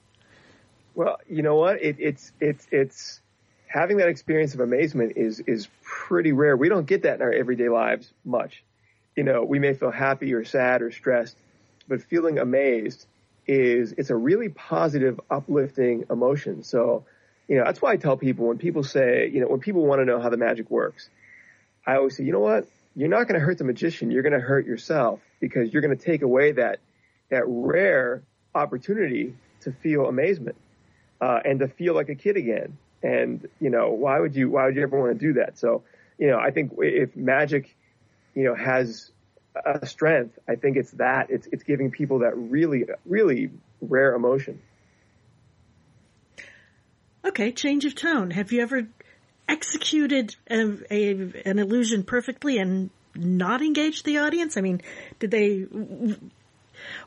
[0.95, 1.81] Well, you know what?
[1.81, 3.19] It, it's it's it's
[3.67, 6.55] having that experience of amazement is is pretty rare.
[6.55, 8.63] We don't get that in our everyday lives much.
[9.17, 11.35] You know, we may feel happy or sad or stressed,
[11.89, 13.05] but feeling amazed
[13.45, 16.63] is it's a really positive, uplifting emotion.
[16.63, 17.03] So,
[17.47, 20.01] you know, that's why I tell people when people say, you know, when people want
[20.01, 21.09] to know how the magic works,
[21.85, 22.67] I always say, you know what?
[22.95, 24.11] You're not going to hurt the magician.
[24.11, 26.79] You're going to hurt yourself because you're going to take away that
[27.29, 28.23] that rare
[28.55, 30.55] opportunity to feel amazement
[31.21, 32.77] uh, and to feel like a kid again.
[33.03, 35.57] And, you know, why would you, why would you ever want to do that?
[35.57, 35.83] So,
[36.17, 37.75] you know, I think if magic,
[38.33, 39.11] you know, has
[39.65, 44.61] a strength, I think it's that it's, it's giving people that really, really rare emotion.
[47.27, 47.51] Okay.
[47.51, 48.31] Change of tone.
[48.31, 48.87] Have you ever
[49.47, 51.11] executed a, a,
[51.45, 54.57] an illusion perfectly and not engaged the audience?
[54.57, 54.81] I mean,
[55.19, 55.67] did they,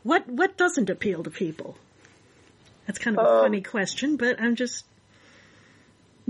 [0.02, 1.76] what, what doesn't appeal to people?
[2.86, 4.84] That's kind of a um, funny question, but I'm just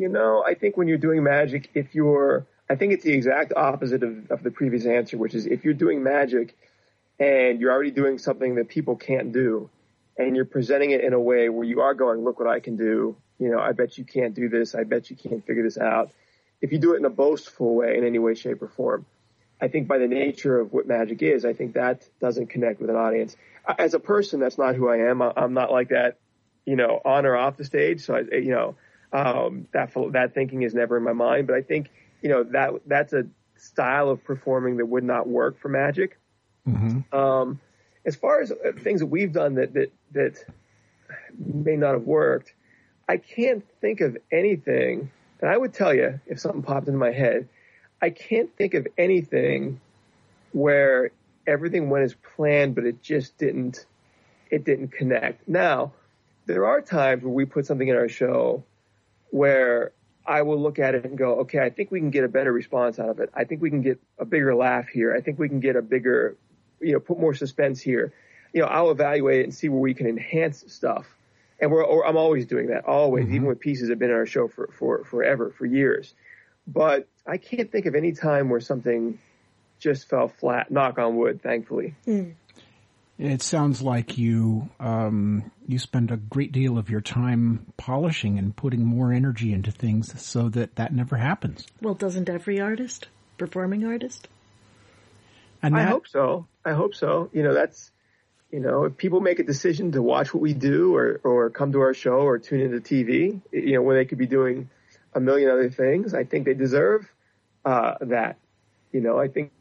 [0.00, 3.52] you know, I think when you're doing magic, if you're, I think it's the exact
[3.54, 6.56] opposite of, of the previous answer, which is if you're doing magic
[7.18, 9.68] and you're already doing something that people can't do
[10.26, 12.76] and you're presenting it in a way where you are going, look what I can
[12.76, 13.16] do.
[13.38, 14.74] You know, I bet you can't do this.
[14.74, 16.10] I bet you can't figure this out.
[16.60, 19.06] If you do it in a boastful way in any way, shape or form,
[19.60, 22.90] I think by the nature of what magic is, I think that doesn't connect with
[22.90, 23.36] an audience.
[23.78, 25.22] As a person, that's not who I am.
[25.22, 26.18] I'm not like that,
[26.64, 28.02] you know, on or off the stage.
[28.02, 28.76] So I, you know,
[29.12, 31.88] um, that that thinking is never in my mind, but I think
[32.22, 33.24] you know that that's a
[33.56, 36.18] style of performing that would not work for magic.
[36.66, 37.14] Mm-hmm.
[37.16, 37.60] Um,
[38.04, 40.44] as far as uh, things that we've done that that that
[41.38, 42.54] may not have worked,
[43.08, 45.10] I can't think of anything.
[45.40, 47.48] And I would tell you if something popped into my head,
[48.02, 49.80] I can't think of anything
[50.52, 51.10] where
[51.46, 53.84] everything went as planned, but it just didn't
[54.50, 55.48] it didn't connect.
[55.48, 55.92] Now,
[56.46, 58.64] there are times where we put something in our show
[59.30, 59.92] where
[60.26, 62.52] I will look at it and go, okay, I think we can get a better
[62.52, 63.30] response out of it.
[63.34, 65.14] I think we can get a bigger laugh here.
[65.14, 66.36] I think we can get a bigger,
[66.80, 68.12] you know, put more suspense here.
[68.52, 71.06] You know, I'll evaluate it and see where we can enhance stuff.
[71.60, 73.34] And we're, or I'm always doing that, always, mm-hmm.
[73.34, 76.14] even with pieces that have been in our show for, for forever, for years.
[76.66, 79.18] But I can't think of any time where something
[79.78, 80.70] just fell flat.
[80.70, 81.94] Knock on wood, thankfully.
[82.06, 82.34] Mm.
[83.18, 88.56] It sounds like you um, you spend a great deal of your time polishing and
[88.56, 91.66] putting more energy into things so that that never happens.
[91.82, 94.26] Well, doesn't every artist, performing artist?
[95.62, 96.46] And that, I hope so.
[96.64, 97.28] I hope so.
[97.34, 97.90] You know, that's
[98.50, 101.72] you know, if people make a decision to watch what we do or or come
[101.72, 104.68] to our show or tune into TV, you know, when they could be doing
[105.14, 107.08] a million other things, I think they deserve
[107.64, 108.36] uh, that.
[108.92, 109.52] You know, I think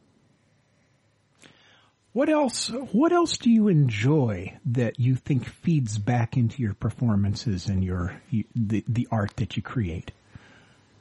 [2.14, 2.70] what else?
[2.92, 8.20] What else do you enjoy that you think feeds back into your performances and your
[8.56, 10.12] the the art that you create?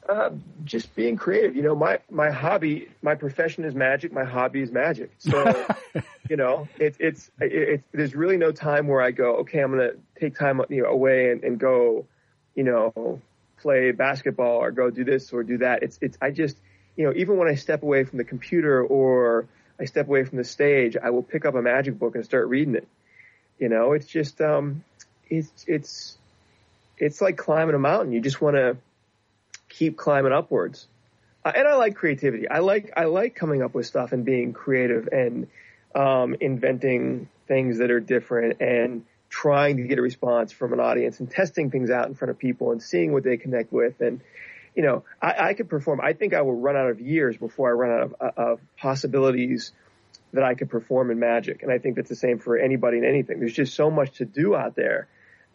[0.09, 0.31] Uh,
[0.64, 1.55] just being creative.
[1.55, 4.12] You know, my my hobby, my profession is magic.
[4.12, 5.11] My hobby is magic.
[5.18, 5.66] So,
[6.31, 9.71] you know, it, it's it, it's there's really no time where I go, okay, I'm
[9.71, 12.07] gonna take time you know away and, and go,
[12.55, 13.21] you know,
[13.61, 15.83] play basketball or go do this or do that.
[15.83, 16.57] It's it's I just
[16.97, 19.47] you know even when I step away from the computer or
[19.81, 22.49] I step away from the stage, I will pick up a magic book and start
[22.49, 22.88] reading it.
[23.59, 24.85] You know, it's just, um,
[25.29, 26.18] it's, it's,
[26.97, 28.12] it's like climbing a mountain.
[28.12, 28.77] You just want to
[29.79, 30.88] keep climbing upwards.
[31.45, 32.49] Uh, and I like creativity.
[32.49, 35.47] I like, I like coming up with stuff and being creative and,
[35.95, 41.21] um, inventing things that are different and trying to get a response from an audience
[41.21, 44.21] and testing things out in front of people and seeing what they connect with and,
[44.75, 46.01] you know, I, I could perform.
[46.01, 49.73] I think I will run out of years before I run out of, of possibilities
[50.33, 51.62] that I could perform in magic.
[51.62, 53.41] And I think that's the same for anybody in anything.
[53.41, 55.09] There's just so much to do out there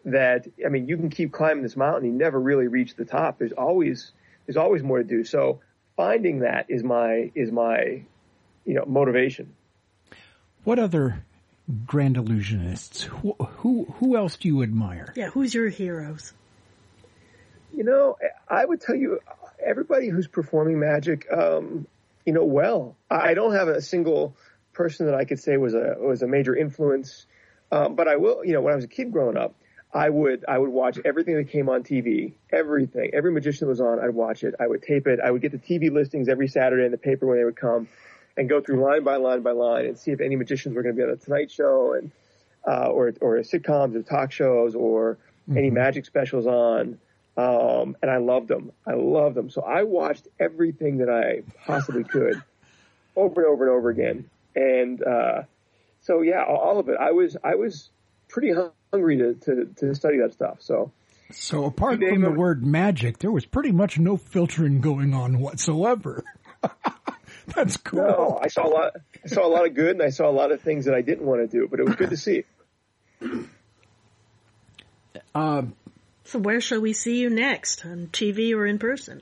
[0.04, 2.08] that, I mean, you can keep climbing this mountain.
[2.10, 3.38] You never really reach the top.
[3.38, 4.12] There's always,
[4.46, 5.24] there's always more to do.
[5.24, 5.60] So
[5.96, 8.02] finding that is my, is my,
[8.64, 9.54] you know, motivation.
[10.64, 11.24] What other
[11.86, 13.02] grand illusionists?
[13.02, 15.12] Who, who, who else do you admire?
[15.16, 15.28] Yeah.
[15.28, 16.32] Who's your heroes?
[17.72, 18.16] You know,
[18.48, 19.20] I would tell you,
[19.64, 21.86] everybody who's performing magic, um,
[22.24, 24.36] you know, well, I don't have a single
[24.72, 27.26] person that I could say was a was a major influence,
[27.72, 28.44] um, but I will.
[28.44, 29.54] You know, when I was a kid growing up,
[29.94, 33.80] I would I would watch everything that came on TV, everything, every magician that was
[33.80, 34.54] on, I'd watch it.
[34.58, 35.20] I would tape it.
[35.24, 37.86] I would get the TV listings every Saturday in the paper when they would come,
[38.36, 40.96] and go through line by line by line and see if any magicians were going
[40.96, 42.10] to be on the Tonight Show and
[42.66, 45.16] uh, or or sitcoms or talk shows or
[45.48, 45.58] mm-hmm.
[45.58, 46.98] any magic specials on.
[47.36, 48.72] Um, and I loved them.
[48.86, 49.50] I loved them.
[49.50, 52.40] So I watched everything that I possibly could
[53.16, 54.30] over and over and over again.
[54.54, 55.42] And, uh,
[56.00, 56.96] so yeah, all of it.
[57.00, 57.90] I was, I was
[58.28, 58.52] pretty
[58.92, 60.58] hungry to, to, to study that stuff.
[60.60, 60.92] So,
[61.32, 66.24] so apart from the word magic, there was pretty much no filtering going on whatsoever.
[67.54, 68.00] That's cool.
[68.00, 68.92] No, I saw a lot.
[69.22, 71.02] I saw a lot of good, and I saw a lot of things that I
[71.02, 72.44] didn't want to do, but it was good to see.
[75.34, 75.74] Um,
[76.24, 79.20] so where shall we see you next, on TV or in person?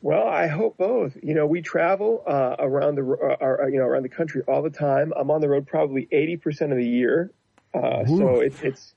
[0.00, 1.16] Well, I hope both.
[1.22, 4.70] You know, we travel uh, around the uh, you know around the country all the
[4.70, 5.12] time.
[5.16, 7.32] I'm on the road probably 80% of the year,
[7.74, 8.94] uh, so it's it's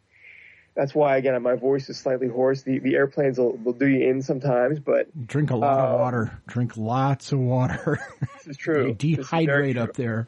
[0.76, 2.62] that's why again my voice is slightly hoarse.
[2.62, 5.98] The the airplanes will, will do you in sometimes, but drink a lot of uh,
[5.98, 6.42] water.
[6.48, 8.00] Drink lots of water.
[8.42, 8.88] This is true.
[9.02, 10.28] you dehydrate up there.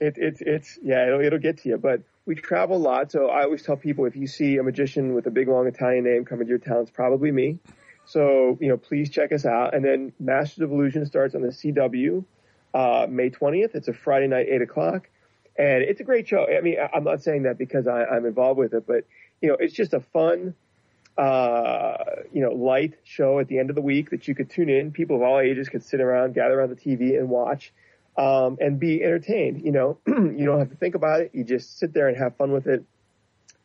[0.00, 1.76] It, it, it's yeah, it'll it'll get to you.
[1.76, 5.14] But we travel a lot, so I always tell people if you see a magician
[5.14, 7.58] with a big long Italian name coming to your town, it's probably me.
[8.06, 9.74] So, you know, please check us out.
[9.74, 12.24] And then Masters of Illusion starts on the CW,
[12.72, 13.74] uh, May 20th.
[13.74, 15.08] It's a Friday night, 8 o'clock.
[15.58, 16.46] And it's a great show.
[16.46, 19.04] I mean, I'm not saying that because I, I'm involved with it, but,
[19.40, 20.54] you know, it's just a fun,
[21.18, 21.96] uh,
[22.32, 24.92] you know, light show at the end of the week that you could tune in.
[24.92, 27.72] People of all ages could sit around, gather around the TV and watch,
[28.16, 29.62] um, and be entertained.
[29.62, 31.30] You know, you don't have to think about it.
[31.32, 32.84] You just sit there and have fun with it.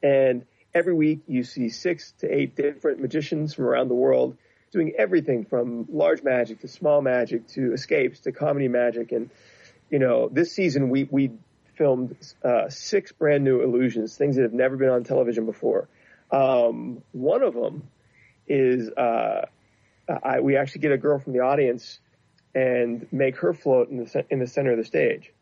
[0.02, 4.38] And every week you see six to eight different magicians from around the world
[4.72, 9.12] doing everything from large magic to small magic to escapes to comedy magic.
[9.12, 9.30] And,
[9.90, 11.32] you know, this season we, we
[11.76, 15.90] filmed, uh, six brand new illusions, things that have never been on television before.
[16.32, 17.84] Um, one of them
[18.48, 19.46] is, uh,
[20.24, 22.00] I, we actually get a girl from the audience
[22.56, 25.34] and make her float in the, in the center of the stage.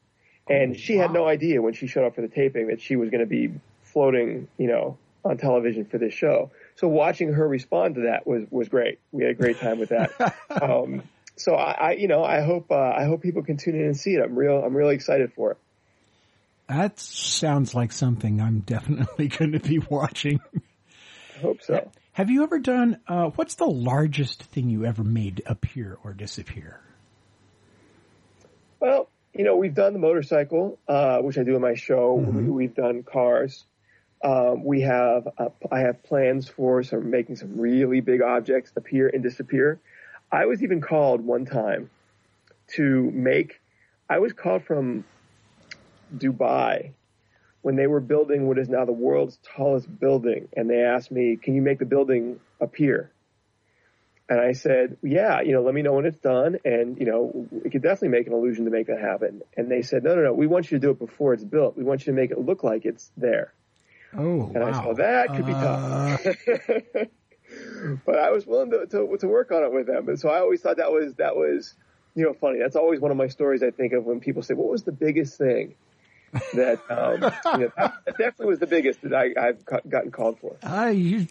[0.50, 1.04] And she wow.
[1.04, 3.28] had no idea when she showed up for the taping that she was going to
[3.28, 3.52] be
[3.84, 6.52] floating, you know, on television for this show.
[6.76, 9.00] So watching her respond to that was was great.
[9.12, 10.36] We had a great time with that.
[10.62, 11.04] um,
[11.36, 13.98] so I, I, you know, I hope uh, I hope people can tune in and
[13.98, 14.22] see it.
[14.24, 14.64] I'm real.
[14.64, 15.58] I'm really excited for it.
[16.68, 20.40] That sounds like something I'm definitely going to be watching.
[21.36, 21.90] I hope so.
[22.14, 23.00] Have you ever done?
[23.08, 26.82] Uh, what's the largest thing you ever made appear or disappear?
[28.80, 32.18] Well, you know, we've done the motorcycle, uh, which I do in my show.
[32.18, 32.50] Mm-hmm.
[32.50, 33.64] We've done cars.
[34.22, 39.08] Um, we have uh, I have plans for some making some really big objects appear
[39.08, 39.80] and disappear.
[40.32, 41.90] I was even called one time
[42.76, 43.62] to make.
[44.10, 45.06] I was called from
[46.16, 46.92] Dubai
[47.62, 51.38] when they were building what is now the world's tallest building, and they asked me,
[51.38, 53.12] "Can you make the building appear?"
[54.28, 57.48] And I said, "Yeah, you know, let me know when it's done, and you know,
[57.52, 60.24] we could definitely make an illusion to make that happen." And they said, "No, no,
[60.24, 61.78] no, we want you to do it before it's built.
[61.78, 63.54] We want you to make it look like it's there."
[64.18, 64.70] Oh, and wow.
[64.70, 66.26] I saw that could be tough.
[66.26, 67.06] Uh...
[68.06, 70.40] but I was willing to, to, to work on it with them, and so I
[70.40, 71.74] always thought that was that was
[72.16, 72.60] you know funny.
[72.60, 73.64] That's always one of my stories.
[73.64, 75.76] I think of when people say, "What was the biggest thing?"
[76.54, 77.14] that, um,
[77.60, 80.56] you know, that, that definitely was the biggest that I, have gotten called for.
[80.64, 81.28] I, you,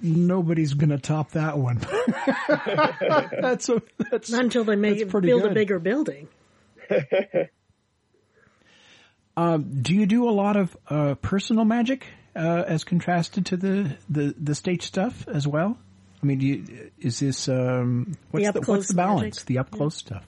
[0.00, 1.78] nobody's going to top that one.
[2.48, 5.50] that's a, that's not until they make build good.
[5.50, 6.28] a bigger building.
[9.36, 13.96] Um, do you do a lot of uh, personal magic uh, as contrasted to the,
[14.08, 15.78] the, the stage stuff as well?
[16.22, 19.36] I mean, you, is this um, what's the, the what's the balance?
[19.36, 19.46] Magic.
[19.46, 20.06] The up close yeah.
[20.06, 20.26] stuff.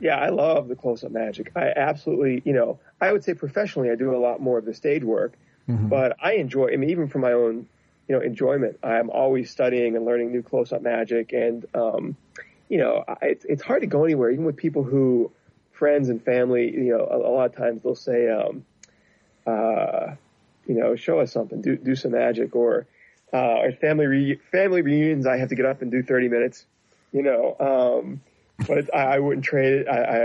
[0.00, 1.52] Yeah, I love the close up magic.
[1.54, 4.74] I absolutely, you know, I would say professionally, I do a lot more of the
[4.74, 5.34] stage work,
[5.68, 5.88] mm-hmm.
[5.88, 6.72] but I enjoy.
[6.72, 7.68] I mean, even for my own,
[8.08, 12.16] you know, enjoyment, I'm always studying and learning new close up magic, and um,
[12.68, 15.30] you know, it's it's hard to go anywhere, even with people who
[15.82, 18.64] friends and family, you know, a, a lot of times they'll say, um,
[19.48, 20.14] uh,
[20.64, 22.86] you know, show us something, do, do some magic or,
[23.32, 25.26] uh, family re- family reunions.
[25.26, 26.66] I have to get up and do 30 minutes,
[27.10, 28.20] you know, um,
[28.68, 29.88] but I, I, wouldn't trade it.
[29.88, 30.18] I, I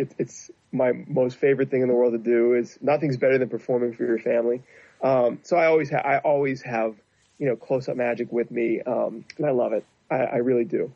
[0.00, 3.48] it, it's my most favorite thing in the world to do is nothing's better than
[3.48, 4.62] performing for your family.
[5.00, 6.96] Um, so I always, ha- I always have,
[7.38, 8.80] you know, close up magic with me.
[8.80, 9.84] Um, and I love it.
[10.10, 10.90] I, I really do.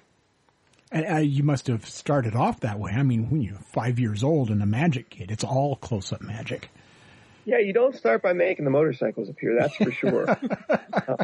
[0.91, 2.93] And uh, you must have started off that way.
[2.93, 6.23] I mean, when you're five years old and a magic kid, it's all close up
[6.23, 6.71] magic.
[7.45, 9.57] Yeah, you don't start by making the motorcycles appear.
[9.59, 10.31] That's for sure.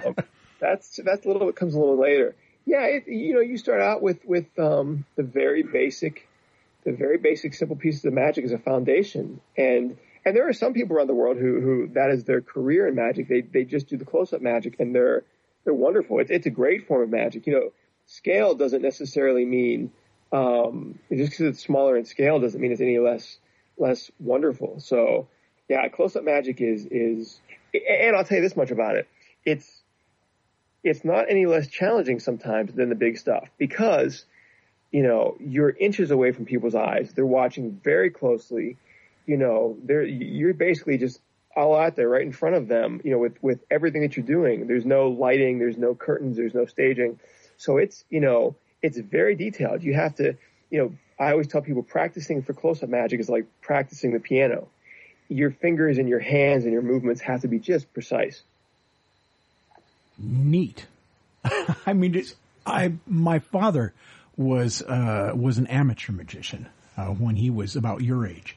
[0.04, 0.16] um,
[0.58, 1.48] that's that's a little.
[1.48, 2.34] It comes a little later.
[2.66, 6.26] Yeah, it, you know, you start out with with um, the very basic,
[6.84, 10.72] the very basic, simple pieces of magic as a foundation, and and there are some
[10.72, 13.28] people around the world who who that is their career in magic.
[13.28, 15.24] They they just do the close up magic, and they're
[15.64, 16.20] they're wonderful.
[16.20, 17.46] It's it's a great form of magic.
[17.46, 17.72] You know,
[18.06, 19.92] scale doesn't necessarily mean
[20.32, 23.38] um, just because it's smaller in scale doesn't mean it's any less
[23.78, 24.80] less wonderful.
[24.80, 25.28] So
[25.68, 27.40] yeah, close up magic is is,
[27.72, 29.08] and I'll tell you this much about it.
[29.44, 29.82] It's
[30.82, 34.24] it's not any less challenging sometimes than the big stuff because
[34.90, 37.12] you know you're inches away from people's eyes.
[37.14, 38.76] They're watching very closely.
[39.26, 41.20] You know, they're you're basically just
[41.56, 43.00] all out there right in front of them.
[43.04, 44.66] You know, with with everything that you're doing.
[44.66, 45.58] There's no lighting.
[45.58, 46.36] There's no curtains.
[46.36, 47.18] There's no staging.
[47.56, 49.82] So it's you know it's very detailed.
[49.82, 50.36] You have to
[50.70, 54.20] you know I always tell people practicing for close up magic is like practicing the
[54.20, 54.68] piano.
[55.28, 58.42] Your fingers and your hands and your movements have to be just precise.
[60.18, 60.86] Neat.
[61.86, 62.34] I mean, it's,
[62.66, 63.92] I, my father
[64.36, 68.56] was, uh, was an amateur magician, uh, when he was about your age.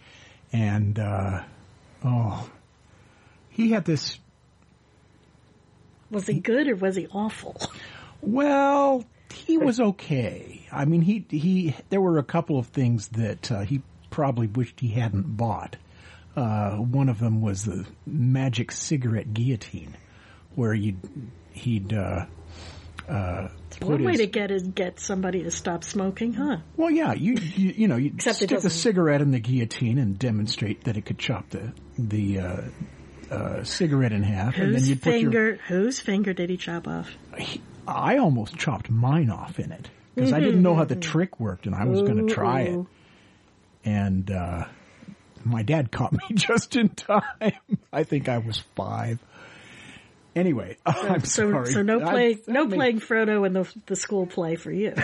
[0.52, 1.44] And, uh,
[2.04, 2.50] oh,
[3.50, 4.20] he had this.
[6.10, 7.56] Was he good or was he awful?
[8.28, 10.68] Well, he was okay.
[10.70, 11.76] I mean, he he.
[11.90, 15.78] There were a couple of things that uh, he probably wished he hadn't bought.
[16.36, 19.96] Uh, one of them was the magic cigarette guillotine,
[20.56, 21.00] where you'd
[21.54, 21.94] he'd.
[21.94, 22.26] Uh,
[23.08, 23.48] uh,
[23.82, 26.58] One way his, to get is get somebody to stop smoking, huh?
[26.76, 30.84] Well, yeah, you you, you know you stick the cigarette in the guillotine and demonstrate
[30.84, 32.62] that it could chop the the uh,
[33.32, 35.60] uh, cigarette in half, and then Whose you'd put your finger?
[35.70, 37.10] Whose finger did he chop off?
[37.88, 41.66] I almost chopped mine off in it because I didn't know how the trick worked,
[41.66, 42.86] and I was going to try it.
[43.86, 44.66] And uh,
[45.44, 47.54] my dad caught me just in time.
[47.94, 49.20] I think I was five.
[50.36, 51.72] Anyway, I'm So, sorry.
[51.72, 54.94] so no I- no I mean, playing Frodo in the the school play for you.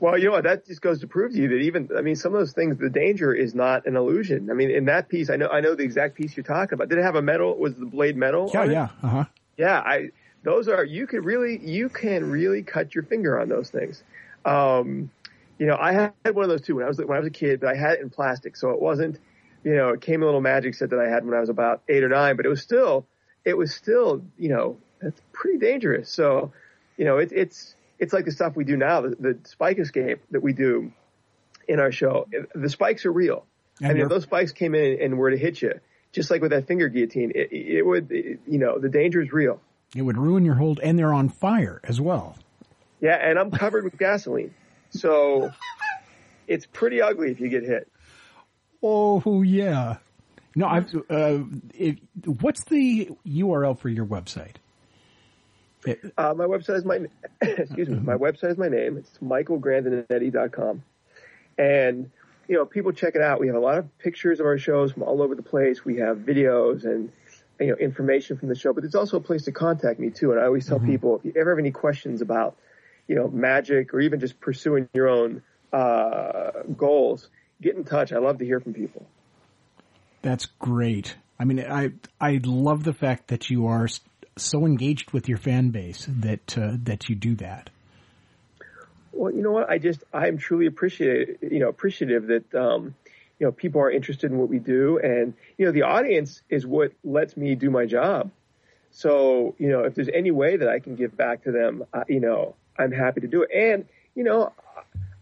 [0.00, 0.44] Well, you know what?
[0.44, 2.78] That just goes to prove to you that even, I mean, some of those things,
[2.78, 4.48] the danger is not an illusion.
[4.48, 6.88] I mean, in that piece, I know, I know the exact piece you're talking about.
[6.88, 7.58] Did it have a metal?
[7.58, 8.48] Was the blade metal?
[8.54, 9.24] Yeah, yeah, uh huh.
[9.56, 10.10] Yeah, I,
[10.48, 14.02] those are, you could really, you can really cut your finger on those things.
[14.44, 15.10] Um,
[15.58, 17.30] you know, I had one of those too when I was, when I was a
[17.30, 18.56] kid, but I had it in plastic.
[18.56, 19.18] So it wasn't,
[19.64, 21.82] you know, it came a little magic set that I had when I was about
[21.88, 23.06] eight or nine, but it was still,
[23.44, 26.10] it was still, you know, it's pretty dangerous.
[26.10, 26.52] So,
[26.96, 30.20] you know, it, it's, it's like the stuff we do now, the, the spike escape
[30.30, 30.92] that we do
[31.66, 32.26] in our show.
[32.54, 33.44] The spikes are real.
[33.80, 35.74] And I mean, if those spikes came in and were to hit you,
[36.12, 39.32] just like with that finger guillotine, it, it would, it, you know, the danger is
[39.32, 39.60] real.
[39.94, 42.36] It would ruin your hold, and they're on fire as well.
[43.00, 44.54] Yeah, and I'm covered with gasoline,
[44.90, 45.50] so
[46.46, 47.90] it's pretty ugly if you get hit.
[48.82, 49.96] Oh yeah.
[50.54, 50.92] No, I've.
[51.08, 51.38] Uh,
[52.40, 54.56] what's the URL for your website?
[55.86, 57.00] It- Uh, my website is my,
[57.40, 58.96] excuse me, my website is my name.
[58.96, 60.82] It's michaelgrandinetti.com.
[61.56, 62.10] And,
[62.48, 63.40] you know, people check it out.
[63.40, 65.84] We have a lot of pictures of our shows from all over the place.
[65.84, 67.10] We have videos and,
[67.60, 70.32] you know, information from the show, but it's also a place to contact me too.
[70.32, 72.56] And I always tell people, if you ever have any questions about,
[73.06, 75.42] you know, magic or even just pursuing your own,
[75.72, 77.28] uh, goals,
[77.60, 78.12] get in touch.
[78.12, 79.06] I love to hear from people.
[80.22, 81.16] That's great.
[81.38, 83.88] I mean, I I love the fact that you are
[84.36, 87.70] so engaged with your fan base that uh, that you do that.
[89.12, 89.70] Well, you know what?
[89.70, 91.38] I just I'm truly appreciative.
[91.42, 92.94] you know appreciative that um,
[93.38, 96.66] you know people are interested in what we do, and you know the audience is
[96.66, 98.30] what lets me do my job.
[98.90, 102.04] So you know if there's any way that I can give back to them, uh,
[102.08, 103.50] you know I'm happy to do it.
[103.54, 104.52] And you know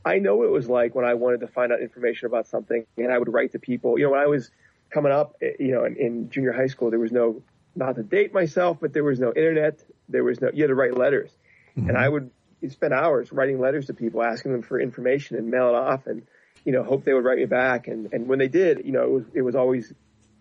[0.04, 2.86] I know what it was like when I wanted to find out information about something,
[2.96, 3.98] and I would write to people.
[3.98, 4.50] You know when I was
[4.90, 7.42] coming up, eh, you know in, in junior high school, there was no
[7.74, 9.82] not to date myself, but there was no internet.
[10.08, 11.30] There was no you had to write letters,
[11.74, 12.30] and I would
[12.70, 16.22] spend hours writing letters to people, asking them for information and mail it off, and
[16.66, 17.88] you know hope they would write me back.
[17.88, 19.90] And and when they did, you know it was it was always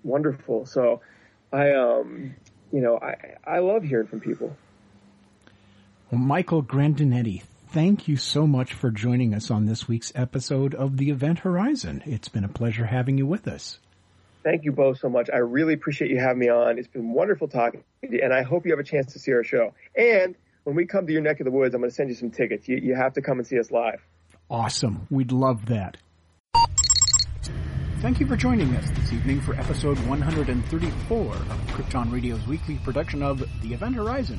[0.04, 0.66] wonderful.
[0.66, 1.00] So
[1.54, 2.36] I um
[2.74, 4.58] you know I I love hearing from people.
[6.12, 10.98] Well, Michael Grandinetti, thank you so much for joining us on this week's episode of
[10.98, 12.04] the Event Horizon.
[12.06, 13.80] It's been a pleasure having you with us.
[14.44, 15.30] Thank you both so much.
[15.34, 16.78] I really appreciate you having me on.
[16.78, 19.32] It's been wonderful talking to you, and I hope you have a chance to see
[19.32, 19.74] our show.
[19.96, 22.16] And when we come to your neck of the woods, I'm going to send you
[22.16, 22.68] some tickets.
[22.68, 24.02] You, you have to come and see us live.
[24.50, 25.08] Awesome.
[25.10, 25.98] We'd love that.
[28.06, 31.40] Thank you for joining us this evening for episode 134 of
[31.72, 34.38] Krypton Radio's weekly production of The Event Horizon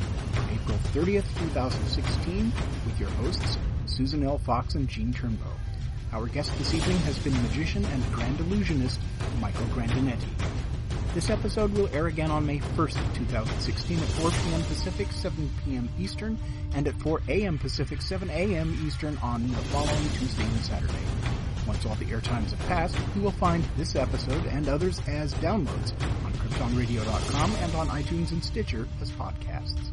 [0.52, 2.52] April 30th, 2016
[2.84, 4.38] with your hosts, Susan L.
[4.38, 5.50] Fox and Gene Turnbow.
[6.12, 9.00] Our guest this evening has been magician and grand illusionist
[9.40, 10.30] Michael Grandinetti.
[11.12, 14.62] This episode will air again on May 1st, 2016 at 4 p.m.
[14.62, 15.88] Pacific, 7 p.m.
[15.98, 16.38] Eastern,
[16.76, 17.58] and at 4 a.m.
[17.58, 18.80] Pacific, 7 a.m.
[18.86, 21.35] Eastern on the following Tuesday and Saturday.
[21.66, 25.34] Once all the air times have passed, you will find this episode and others as
[25.34, 25.92] downloads
[26.24, 29.90] on KryptonRadio.com and on iTunes and Stitcher as podcasts.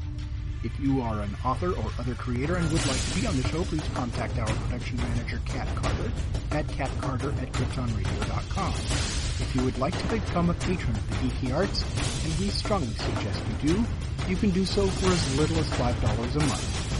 [0.63, 3.47] If you are an author or other creator and would like to be on the
[3.49, 6.11] show, please contact our production manager, Kat Carter,
[6.51, 8.73] at catcarter at KryptonRadio.com.
[8.73, 11.83] If you would like to become a patron of the Geeky Arts,
[12.23, 13.85] and we strongly suggest you do,
[14.29, 16.92] you can do so for as little as $5 a month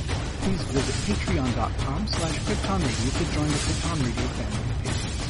[0.43, 5.23] please visit patreon.com slash kryptonradio to join the Krypton Radio family of patrons.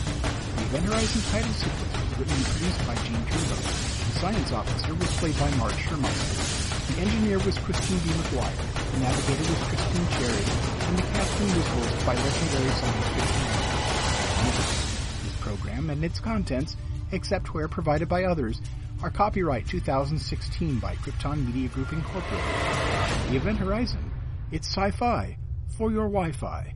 [0.58, 3.62] The Event Horizon title sequence was written and produced by Gene Turnbow.
[3.62, 6.34] The science officer was played by Mark Shermaster.
[6.96, 8.10] The engineer was Christine B.
[8.10, 8.58] McGuire.
[8.58, 10.46] The navigator was Christine Cherry.
[10.82, 13.46] And the captain was voiced by legendary science fiction
[15.30, 16.76] This program and its contents,
[17.12, 18.62] except where provided by others,
[19.04, 23.30] are copyright 2016 by Krypton Media Group Incorporated.
[23.30, 24.13] The Event Horizon
[24.54, 25.36] it's sci-fi
[25.78, 26.76] for your Wi-Fi.